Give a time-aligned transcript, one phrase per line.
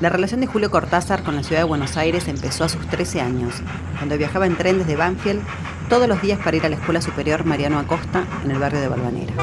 [0.00, 3.20] La relación de Julio Cortázar con la ciudad de Buenos Aires empezó a sus 13
[3.20, 3.54] años,
[3.96, 5.42] cuando viajaba en tren desde Banfield
[5.88, 8.86] todos los días para ir a la Escuela Superior Mariano Acosta en el barrio de
[8.86, 9.34] Balvanera.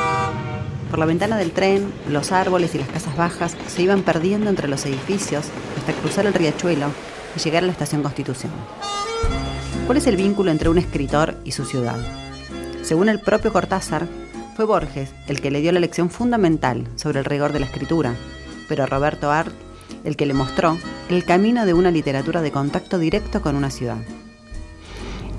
[0.89, 4.69] Por la ventana del tren, los árboles y las casas bajas se iban perdiendo entre
[4.69, 5.47] los edificios
[5.77, 6.87] hasta cruzar el riachuelo
[7.35, 8.53] y llegar a la estación Constitución.
[9.85, 11.97] ¿Cuál es el vínculo entre un escritor y su ciudad?
[12.81, 14.07] Según el propio Cortázar,
[14.55, 18.15] fue Borges el que le dio la lección fundamental sobre el rigor de la escritura,
[18.69, 19.64] pero Roberto Art
[20.03, 20.77] el que le mostró
[21.09, 23.97] el camino de una literatura de contacto directo con una ciudad.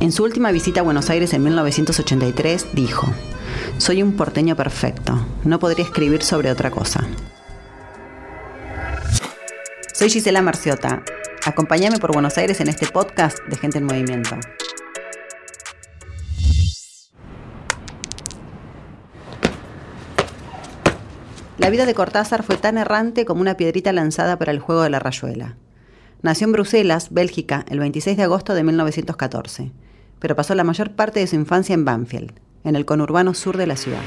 [0.00, 3.06] En su última visita a Buenos Aires en 1983 dijo,
[3.78, 7.06] Soy un porteño perfecto, no podría escribir sobre otra cosa.
[9.94, 11.02] Soy Gisela Marciota,
[11.44, 14.36] acompáñame por Buenos Aires en este podcast de Gente en Movimiento.
[21.58, 24.90] La vida de Cortázar fue tan errante como una piedrita lanzada para el juego de
[24.90, 25.56] la rayuela.
[26.20, 29.72] Nació en Bruselas, Bélgica, el 26 de agosto de 1914,
[30.18, 32.32] pero pasó la mayor parte de su infancia en Banfield,
[32.62, 34.02] en el conurbano sur de la ciudad.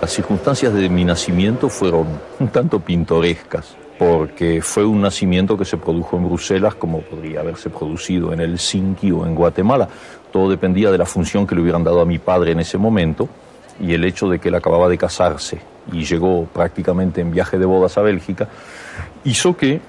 [0.00, 2.06] Las circunstancias de mi nacimiento fueron
[2.40, 7.68] un tanto pintorescas, porque fue un nacimiento que se produjo en Bruselas como podría haberse
[7.68, 9.86] producido en Helsinki o en Guatemala.
[10.32, 13.28] Todo dependía de la función que le hubieran dado a mi padre en ese momento
[13.80, 15.60] y el hecho de que él acababa de casarse
[15.92, 18.48] y llegó prácticamente en viaje de bodas a Bélgica,
[19.24, 19.80] hizo que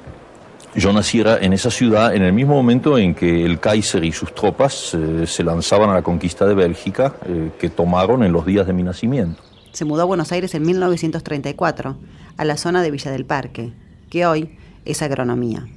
[0.75, 4.33] yo naciera en esa ciudad en el mismo momento en que el Kaiser y sus
[4.33, 8.65] tropas eh, se lanzaban a la conquista de Bélgica, eh, que tomaron en los días
[8.65, 9.41] de mi nacimiento.
[9.71, 11.95] Se mudó a Buenos Aires en 1934,
[12.37, 13.73] a la zona de Villa del Parque,
[14.09, 15.67] que hoy es agronomía.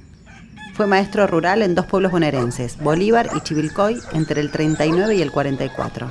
[0.73, 5.31] Fue maestro rural en dos pueblos bonaerenses, Bolívar y Chivilcoy, entre el 39 y el
[5.31, 6.07] 44.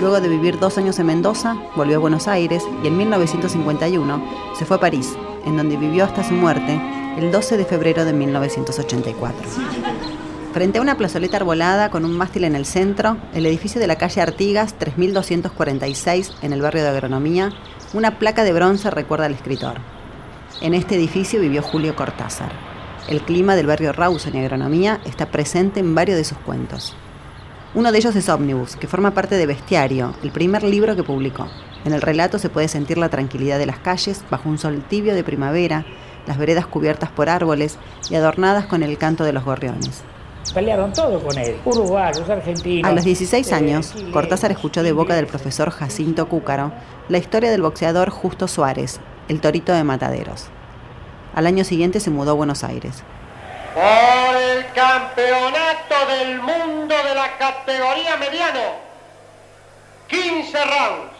[0.00, 4.22] Luego de vivir dos años en Mendoza, volvió a Buenos Aires y en 1951
[4.54, 6.78] se fue a París, en donde vivió hasta su muerte
[7.16, 9.48] el 12 de febrero de 1984.
[10.52, 13.96] Frente a una plazoleta arbolada con un mástil en el centro, el edificio de la
[13.96, 17.52] calle Artigas 3246 en el barrio de Agronomía,
[17.94, 19.80] una placa de bronce recuerda al escritor.
[20.60, 22.52] En este edificio vivió Julio Cortázar.
[23.08, 26.96] El clima del barrio Rawson y Agronomía está presente en varios de sus cuentos.
[27.74, 31.48] Uno de ellos es Omnibus, que forma parte de Bestiario, el primer libro que publicó.
[31.84, 35.14] En el relato se puede sentir la tranquilidad de las calles bajo un sol tibio
[35.14, 35.84] de primavera,
[36.26, 37.78] las veredas cubiertas por árboles
[38.08, 40.02] y adornadas con el canto de los gorriones.
[40.54, 42.90] Pelearon todo con él, uruguayos, argentinos.
[42.90, 46.72] A los 16 años, Cortázar escuchó de boca del profesor Jacinto Cúcaro
[47.08, 50.46] la historia del boxeador Justo Suárez, el torito de Mataderos.
[51.34, 53.02] Al año siguiente se mudó a Buenos Aires
[53.76, 58.60] por el campeonato del mundo de la categoría mediano.
[60.06, 61.16] 15 rounds.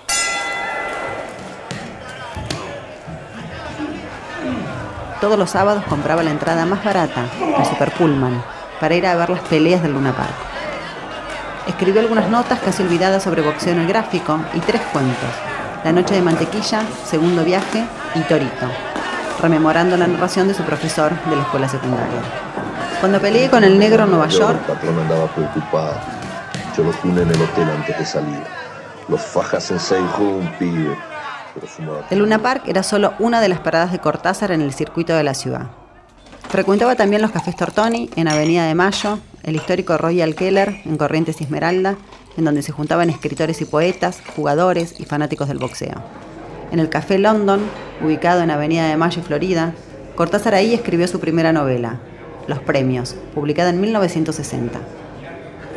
[5.23, 7.25] Todos los sábados compraba la entrada más barata,
[7.59, 8.45] el Super Pullman,
[8.79, 10.35] para ir a ver las peleas del Luna Park.
[11.67, 15.31] Escribió algunas notas casi olvidadas sobre boxeo en el gráfico y tres cuentos.
[15.83, 18.71] La noche de mantequilla, segundo viaje y Torito,
[19.41, 22.46] rememorando la narración de su profesor de la escuela secundaria.
[23.07, 24.59] Cuando peleé con el negro en Nueva York...
[24.67, 25.95] El patrón andaba preocupado.
[26.77, 28.43] Yo lo en el hotel antes de salir.
[29.09, 30.99] Los fajas en seis un pibe.
[32.11, 35.23] El Luna Park era solo una de las paradas de Cortázar en el circuito de
[35.23, 35.67] la ciudad.
[36.49, 41.41] Frecuentaba también los cafés Tortoni en Avenida de Mayo, el histórico Royal Keller en Corrientes
[41.41, 41.95] y Esmeralda,
[42.37, 46.03] en donde se juntaban escritores y poetas, jugadores y fanáticos del boxeo.
[46.73, 47.61] En el Café London,
[48.05, 49.75] ubicado en Avenida de Mayo y Florida,
[50.17, 52.01] Cortázar ahí escribió su primera novela,
[52.47, 54.79] Los Premios, publicada en 1960.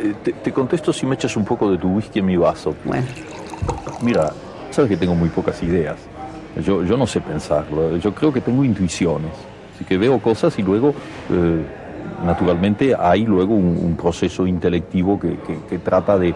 [0.02, 2.74] Eh, te, contesto si me echas un poco de tu whisky en mi vaso.
[2.84, 3.06] Bueno.
[4.02, 4.32] Mira,
[4.70, 5.96] sabes que tengo muy pocas ideas.
[6.64, 7.96] Yo, yo no sé pensarlo.
[7.96, 9.32] Yo creo que tengo intuiciones.
[9.74, 10.94] Así que veo cosas y luego,
[11.30, 11.64] eh,
[12.24, 16.34] naturalmente, hay luego un, proceso intelectivo que, trata de,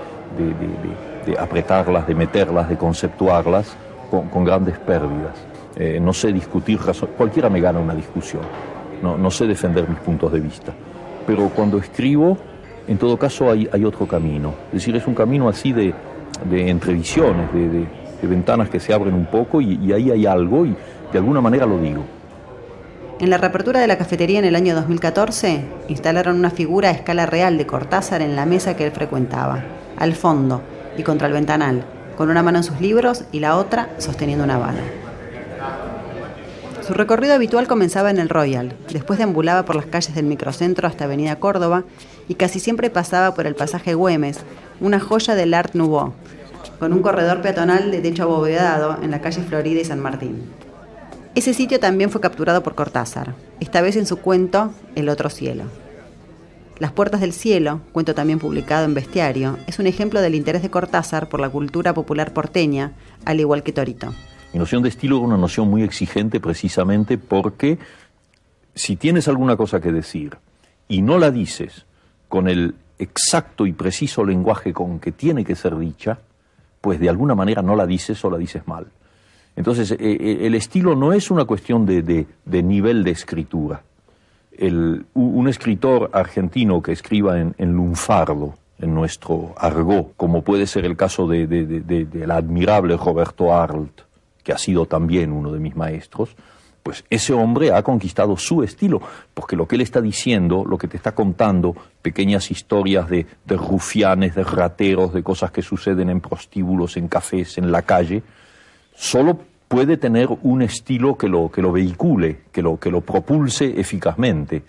[1.26, 3.76] de apretarlas, de meterlas, de conceptuarlas
[4.10, 5.36] con, grandes pérdidas.
[5.76, 6.78] Eh, no sé discutir,
[7.16, 8.42] cualquiera me gana una discusión,
[9.04, 10.72] no, sé defender mis puntos de vista,
[11.26, 12.38] pero cuando escribo,
[12.88, 15.94] en todo caso hay, otro camino, es decir, es un camino así de,
[16.50, 17.86] entrevisiones, de, de,
[18.22, 20.74] ventanas que se abren un poco y, y ahí hay algo y
[21.12, 22.02] de alguna manera lo digo.
[23.20, 27.26] En la reapertura de la cafetería en el año 2014, instalaron una figura a escala
[27.26, 29.62] real de Cortázar en la mesa que él frecuentaba,
[29.96, 30.62] al fondo
[30.96, 31.84] y contra el ventanal,
[32.16, 35.03] con una mano en sus libros y la otra sosteniendo una bala.
[36.86, 41.04] Su recorrido habitual comenzaba en el Royal, después deambulaba por las calles del microcentro hasta
[41.04, 41.84] Avenida Córdoba
[42.28, 44.40] y casi siempre pasaba por el pasaje Güemes,
[44.82, 46.12] una joya del Art Nouveau,
[46.78, 50.42] con un corredor peatonal de techo abovedado en la calle Florida y San Martín.
[51.34, 55.64] Ese sitio también fue capturado por Cortázar, esta vez en su cuento El otro cielo.
[56.78, 60.70] Las Puertas del Cielo, cuento también publicado en Bestiario, es un ejemplo del interés de
[60.70, 62.92] Cortázar por la cultura popular porteña,
[63.24, 64.12] al igual que Torito.
[64.54, 67.76] Mi noción de estilo es una noción muy exigente precisamente porque
[68.72, 70.36] si tienes alguna cosa que decir
[70.86, 71.86] y no la dices
[72.28, 76.20] con el exacto y preciso lenguaje con que tiene que ser dicha,
[76.80, 78.86] pues de alguna manera no la dices o la dices mal.
[79.56, 83.82] Entonces, eh, eh, el estilo no es una cuestión de, nivel de escritura.
[85.14, 91.26] un escritor argentino que escriba en, lunfardo, en nuestro argot, como puede ser el caso
[91.26, 94.03] del admirable Roberto Arlt,
[94.44, 96.36] que ha sido también uno de mis maestros,
[96.84, 99.00] pues ese hombre ha conquistado su estilo,
[99.32, 104.34] porque lo que él está diciendo, lo que te está contando, pequeñas historias de, rufianes,
[104.34, 108.22] de rateros, de cosas que suceden en prostíbulos, en cafés, en la calle,
[108.94, 113.80] solo puede tener un estilo que lo, que lo vehicule, que lo, que lo propulse
[113.80, 114.62] eficazmente.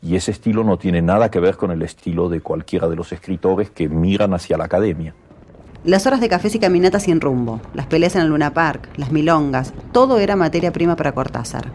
[0.00, 3.12] Y ese estilo no tiene nada que ver con el estilo de cualquiera de los
[3.12, 5.14] escritores que miran hacia la academia.
[5.84, 9.12] Las horas de cafés y caminatas sin rumbo, las peleas en el Luna Park, las
[9.12, 11.70] milongas, todo era materia prima para Cortázar.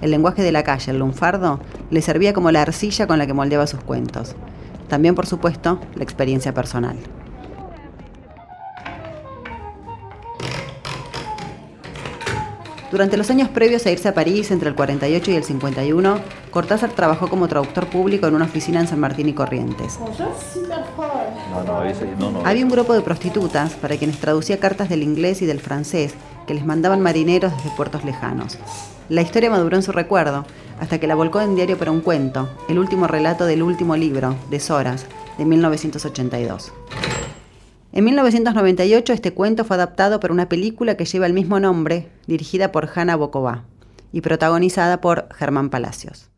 [0.00, 1.60] El lenguaje de la calle, el lunfardo,
[1.90, 4.34] le servía como la arcilla con la que moldeaba sus cuentos.
[4.88, 6.96] También, por supuesto, la experiencia personal.
[12.94, 16.20] Durante los años previos a irse a París, entre el 48 y el 51,
[16.52, 19.98] Cortázar trabajó como traductor público en una oficina en San Martín y Corrientes.
[22.44, 26.14] Había un grupo de prostitutas para quienes traducía cartas del inglés y del francés
[26.46, 28.58] que les mandaban marineros desde puertos lejanos.
[29.08, 30.46] La historia maduró en su recuerdo,
[30.78, 34.36] hasta que la volcó en diario para un cuento, el último relato del último libro,
[34.50, 35.04] de Soras,
[35.36, 36.72] de 1982.
[37.96, 42.72] En 1998 este cuento fue adaptado por una película que lleva el mismo nombre, dirigida
[42.72, 43.66] por Hanna Bokova
[44.12, 46.28] y protagonizada por Germán Palacios.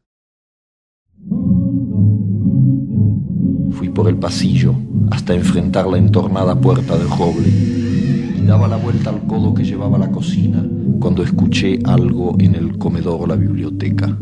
[3.71, 4.75] Fui por el pasillo
[5.11, 9.97] hasta enfrentar la entornada puerta del roble y daba la vuelta al codo que llevaba
[9.97, 10.63] a la cocina
[11.01, 14.15] cuando escuché algo en el comedor o la biblioteca.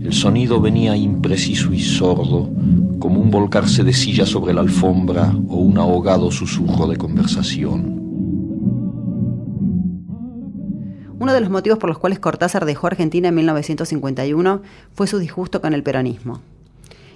[0.00, 2.48] El sonido venía impreciso y sordo,
[3.00, 7.98] como un volcarse de silla sobre la alfombra o un ahogado susurro de conversación.
[11.18, 14.62] Uno de los motivos por los cuales Cortázar dejó Argentina en 1951
[14.94, 16.40] fue su disgusto con el peronismo.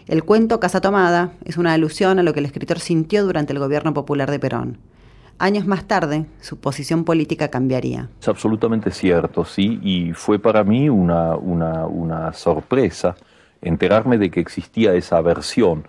[0.09, 3.61] El cuento Casa Tomada es una alusión a lo que el escritor sintió durante el
[3.61, 4.79] gobierno popular de Perón.
[5.39, 8.09] Años más tarde, su posición política cambiaría.
[8.21, 13.17] Es absolutamente cierto, sí, y fue para mí una, una, sorpresa
[13.61, 15.85] enterarme de que existía esa aversión.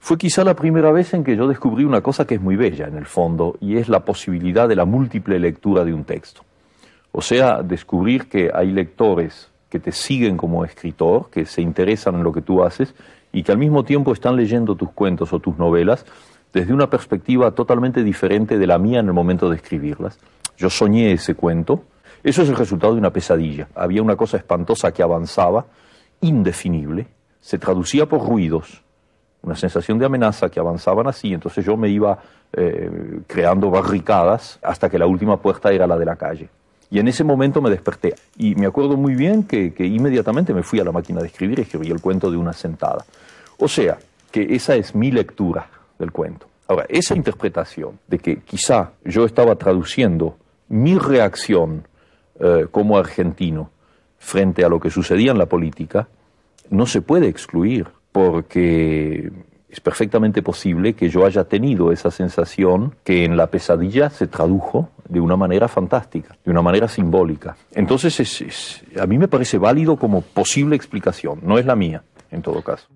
[0.00, 2.86] Fue quizá la primera vez en que yo descubrí una cosa que es muy bella
[2.86, 6.42] en el fondo, y es la posibilidad de la múltiple lectura de un texto.
[7.12, 12.22] O sea, descubrir que hay lectores que te siguen como escritor, que se interesan en
[12.22, 12.94] lo que tú haces,
[13.32, 16.06] y que al mismo tiempo están leyendo tus cuentos o tus novelas
[16.56, 20.18] desde una perspectiva totalmente diferente de la mía en el momento de escribirlas.
[20.56, 21.84] Yo soñé ese cuento.
[22.24, 23.68] Eso es el resultado de una pesadilla.
[23.74, 25.66] Había una cosa espantosa que avanzaba,
[26.22, 27.08] indefinible,
[27.42, 28.82] se traducía por ruidos,
[29.42, 32.18] una sensación de amenaza que avanzaban así, entonces yo me iba
[32.54, 36.48] eh, creando barricadas hasta que la última puerta era la de la calle.
[36.90, 38.14] Y en ese momento me desperté.
[38.38, 41.58] Y me acuerdo muy bien que, que inmediatamente me fui a la máquina de escribir
[41.58, 43.04] y escribí el cuento de una sentada.
[43.58, 43.98] O sea,
[44.30, 46.46] que esa es mi lectura del cuento.
[46.68, 50.36] Ahora, esa interpretación de que quizá yo estaba traduciendo
[50.68, 51.86] mi reacción
[52.40, 53.70] eh, como argentino
[54.18, 56.08] frente a lo que sucedía en la política,
[56.70, 59.30] no se puede excluir, porque
[59.68, 64.90] es perfectamente posible que yo haya tenido esa sensación que en la pesadilla se tradujo
[65.08, 67.56] de una manera fantástica, de una manera simbólica.
[67.72, 72.62] Entonces, a mí me parece válido como posible explicación, no es la mía, en todo
[72.62, 72.88] caso.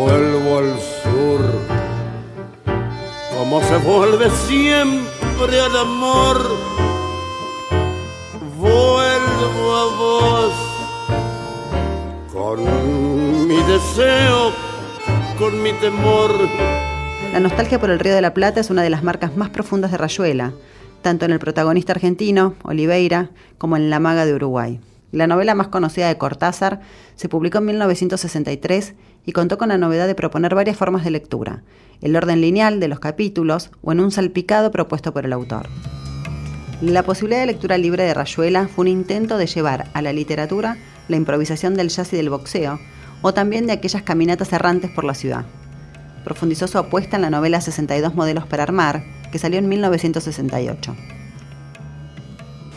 [0.00, 1.40] Vuelvo al sur,
[3.36, 6.36] como se vuelve siempre al amor.
[8.58, 10.52] Vuelvo a vos
[12.32, 14.52] con mi deseo,
[15.36, 16.30] con mi temor.
[17.32, 19.90] La nostalgia por el Río de la Plata es una de las marcas más profundas
[19.90, 20.52] de Rayuela,
[21.02, 24.78] tanto en el protagonista argentino, Oliveira, como en La Maga de Uruguay.
[25.10, 26.80] La novela más conocida de Cortázar
[27.16, 28.94] se publicó en 1963
[29.28, 31.60] y contó con la novedad de proponer varias formas de lectura,
[32.00, 35.68] el orden lineal de los capítulos o en un salpicado propuesto por el autor.
[36.80, 40.78] La posibilidad de lectura libre de Rayuela fue un intento de llevar a la literatura
[41.08, 42.80] la improvisación del jazz y del boxeo,
[43.20, 45.44] o también de aquellas caminatas errantes por la ciudad.
[46.24, 50.96] Profundizó su apuesta en la novela 62 modelos para armar, que salió en 1968.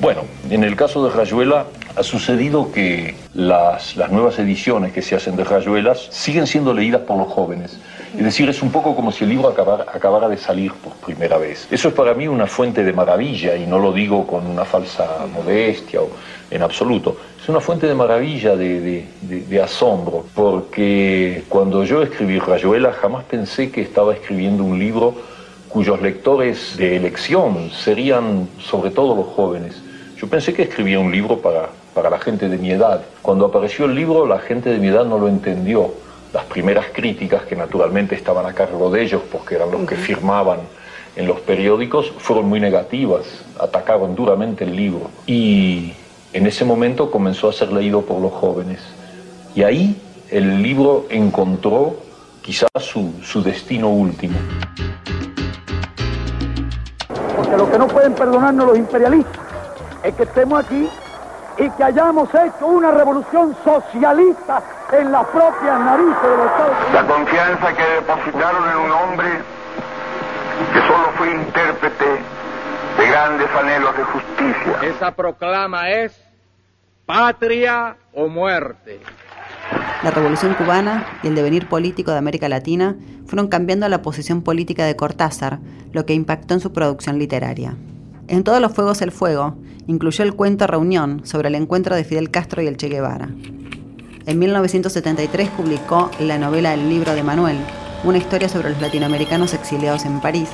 [0.02, 5.16] Bueno, en el caso de Rayuela ha sucedido que las, las, nuevas ediciones que se
[5.16, 7.78] hacen de Rayuelas siguen siendo leídas por los jóvenes.
[8.18, 11.38] Es decir, es un poco como si el libro acabara, acabara, de salir por primera
[11.38, 11.68] vez.
[11.72, 15.26] Eso es para mí una fuente de maravilla y no lo digo con una falsa
[15.34, 16.10] modestia o
[16.50, 17.18] en absoluto.
[17.42, 22.94] Es una fuente de maravilla, de, de, de, de asombro, porque cuando yo escribí Rayuela
[22.94, 25.16] jamás pensé que estaba escribiendo un libro
[25.70, 29.82] cuyos lectores de elección serían sobre todo los jóvenes.
[30.18, 33.02] Yo pensé que escribía un libro para, para la gente de mi edad.
[33.22, 35.94] Cuando apareció el libro, la gente de mi edad no lo entendió.
[36.34, 40.60] Las primeras críticas, que naturalmente estaban a cargo de ellos, porque eran los que firmaban
[41.16, 43.24] en los periódicos, fueron muy negativas,
[43.60, 45.10] atacaron duramente el libro.
[45.28, 45.94] Y
[46.32, 48.80] en ese momento comenzó a ser leído por los jóvenes.
[49.54, 51.98] Y ahí el libro encontró
[52.42, 54.38] quizás su, su destino último.
[57.36, 59.42] Porque lo que no pueden perdonarnos los imperialistas
[60.04, 60.88] es que estemos aquí
[61.58, 66.94] y que hayamos hecho una revolución socialista en las propias narices de los Estados Unidos.
[66.94, 69.30] La confianza que depositaron en un hombre
[70.74, 72.06] que solo fue intérprete
[72.98, 74.80] de grandes anhelos de justicia.
[74.84, 76.20] Esa proclama es
[77.06, 79.00] patria o muerte.
[80.04, 82.96] La revolución cubana y el devenir político de América Latina
[83.28, 85.60] fueron cambiando la posición política de Cortázar,
[85.94, 87.76] lo que impactó en su producción literaria.
[88.32, 89.56] En Todos los Fuegos el Fuego
[89.88, 93.28] incluyó el cuento Reunión sobre el encuentro de Fidel Castro y el Che Guevara.
[94.26, 97.58] En 1973 publicó la novela El libro de Manuel,
[98.06, 100.48] una historia sobre los latinoamericanos exiliados en París,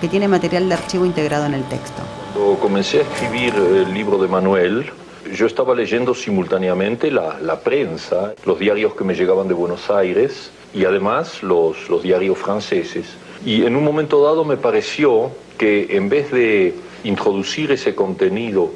[0.00, 2.02] que tiene material de archivo integrado en el texto.
[2.34, 4.90] Cuando comencé a escribir el libro de Manuel,
[5.32, 10.50] yo estaba leyendo simultáneamente la, la, prensa, los diarios que me llegaban de Buenos Aires
[10.74, 13.06] y además los, los diarios franceses.
[13.46, 18.70] Y en un momento dado me pareció que en vez de introducir ese contenido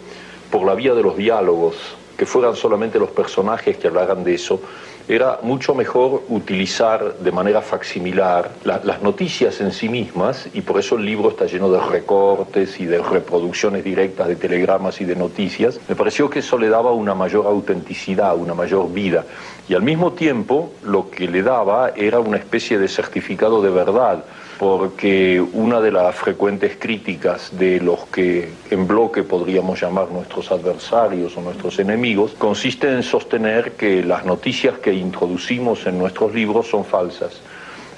[0.51, 1.77] por la vía de los diálogos,
[2.17, 4.61] que fueran solamente los personajes que hablaran de eso,
[5.07, 10.79] era mucho mejor utilizar de manera facsimilar la, las noticias en sí mismas, y por
[10.81, 15.15] eso el libro está lleno de recortes y de reproducciones directas de telegramas y de
[15.15, 15.79] noticias.
[15.89, 19.27] Me pareció que eso le daba una mayor autenticidad, una mayor vida,
[19.69, 24.25] y al mismo tiempo lo que le daba era una especie de certificado de verdad
[24.59, 31.37] porque una de las frecuentes críticas de los que en bloque podríamos llamar nuestros adversarios
[31.37, 36.85] o nuestros enemigos consiste en sostener que las noticias que introducimos en nuestros libros son
[36.85, 37.41] falsas.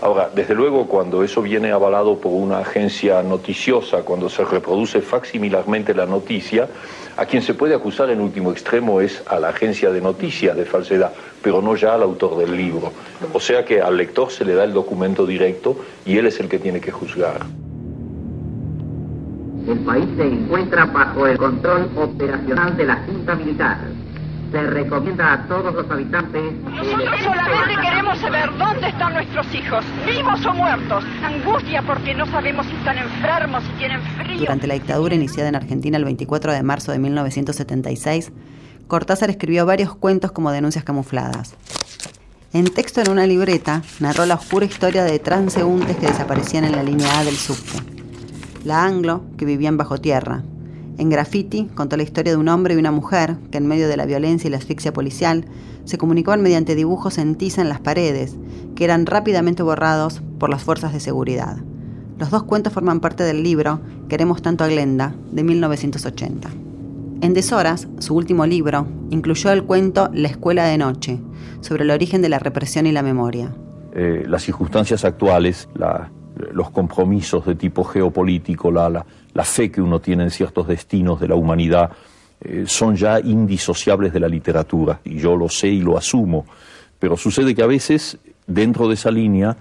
[0.00, 5.94] Ahora, desde luego, cuando eso viene avalado por una agencia noticiosa, cuando se reproduce facsimilarmente
[5.94, 6.68] la noticia,
[7.16, 10.66] a quien se puede acusar en último extremo es a la agencia de noticias de
[10.66, 11.12] falsedad,
[11.42, 12.92] pero no ya al autor del libro.
[13.32, 16.48] O sea que al lector se le da el documento directo y él es el
[16.48, 17.46] que tiene que juzgar.
[19.66, 23.78] El país se encuentra bajo el control operacional de la Junta Militar
[24.50, 26.42] se recomienda a todos los habitantes.
[26.64, 31.04] Nosotros solamente queremos saber dónde están nuestros hijos, vivos o muertos.
[31.22, 34.40] Angustia porque no sabemos si están enfermos, si tienen frío.
[34.40, 38.32] Durante la dictadura iniciada en Argentina el 24 de marzo de 1976,
[38.86, 41.56] Cortázar escribió varios cuentos como denuncias camufladas.
[42.52, 46.82] En texto en una libreta, narró la oscura historia de transeúntes que desaparecían en la
[46.82, 47.82] línea A del subte.
[48.64, 50.42] La Anglo, que vivían bajo tierra,
[50.98, 53.96] en Graffiti contó la historia de un hombre y una mujer que en medio de
[53.96, 55.44] la violencia y la asfixia policial
[55.84, 58.36] se comunicaban mediante dibujos en tiza en las paredes,
[58.74, 61.58] que eran rápidamente borrados por las fuerzas de seguridad.
[62.18, 66.48] Los dos cuentos forman parte del libro Queremos tanto a Glenda, de 1980.
[67.20, 71.20] En Deshoras, su último libro, incluyó el cuento La Escuela de Noche,
[71.60, 73.54] sobre el origen de la represión y la memoria.
[73.94, 76.10] Eh, las circunstancias actuales, la,
[76.52, 81.28] los compromisos de tipo geopolítico, la, la, fe que uno tiene en ciertos destinos de
[81.28, 81.90] la humanidad,
[82.40, 86.46] eh, son ya indisociables de la literatura, y yo lo sé y lo asumo,
[86.98, 89.56] pero sucede que a veces, dentro de esa línea,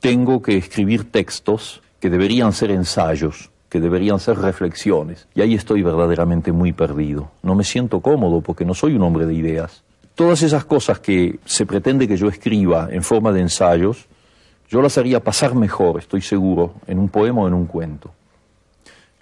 [0.00, 5.82] tengo que escribir textos que deberían ser ensayos, que deberían ser reflexiones, y ahí estoy
[5.82, 7.30] verdaderamente muy perdido.
[7.42, 9.82] No me siento cómodo porque no soy un hombre de ideas.
[10.14, 14.06] Todas esas cosas que se pretende que yo escriba en forma de ensayos,
[14.74, 18.10] yo las haría pasar mejor, estoy seguro, en un poema o en un cuento.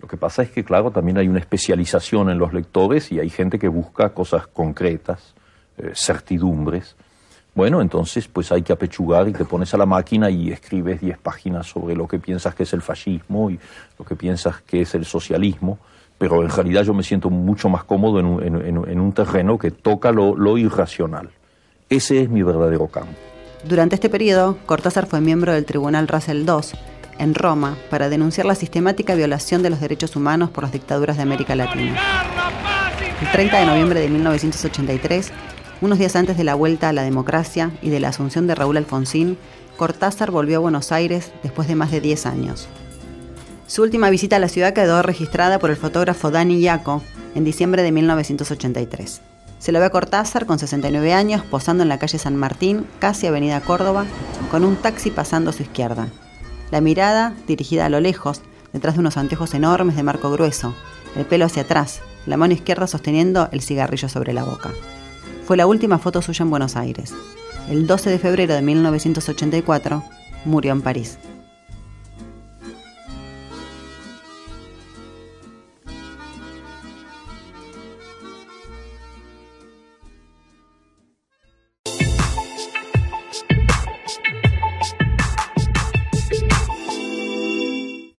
[0.01, 3.29] Lo que pasa es que, claro, también hay una especialización en los lectores y hay
[3.29, 5.35] gente que busca cosas concretas,
[5.77, 6.97] eh, certidumbres.
[7.55, 11.19] Bueno, entonces pues hay que apechugar y te pones a la máquina y escribes 10
[11.19, 13.61] páginas sobre lo que piensas que es el fascismo y
[13.99, 15.79] lo que piensas que es el socialismo,
[16.17, 19.71] pero en realidad yo me siento mucho más cómodo en un, en, un terreno que
[19.71, 21.29] toca lo irracional.
[21.91, 23.32] Ese es mi verdadero campo.
[23.65, 26.79] Durante este periodo, Cortázar fue miembro del Tribunal Russell II
[27.19, 31.23] en Roma para denunciar la sistemática violación de los derechos humanos por las dictaduras de
[31.23, 31.97] América Latina.
[33.21, 35.31] El 30 de noviembre de 1983,
[35.81, 38.79] unos días antes de la vuelta a la democracia y de la asunción de Raúl
[38.79, 39.39] Alfonsín,
[39.77, 42.69] Cortázar volvió a Buenos Aires después de más de 10 años.
[43.69, 47.01] Su última visita a la ciudad quedó registrada por el fotógrafo Dani Yaco
[47.37, 49.23] en diciembre de 1983.
[49.63, 53.29] Se lo ve a Cortázar con 69 años posando en la calle San Martín, casi
[53.29, 54.07] avenida Córdoba,
[54.51, 56.09] con un taxi pasando a su izquierda.
[56.73, 58.41] La mirada dirigida a lo lejos,
[58.73, 60.75] detrás de unos anteojos enormes de marco grueso,
[61.15, 64.73] el pelo hacia atrás, la mano izquierda sosteniendo el cigarrillo sobre la boca.
[65.45, 67.15] Fue la última foto suya en Buenos Aires.
[67.71, 70.03] El 12 de febrero de 1984
[70.45, 71.19] murió en París.